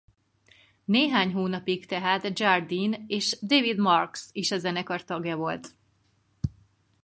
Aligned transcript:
Néhány 0.85 1.33
hónapig 1.33 1.85
tehát 1.85 2.39
Jardine 2.39 3.03
és 3.07 3.37
David 3.41 3.77
Marks 3.77 4.29
is 4.31 4.51
a 4.51 4.57
zenekar 4.57 5.03
tagja 5.03 5.35
volt. 5.37 5.75